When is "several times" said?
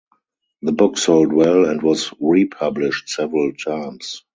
3.09-4.23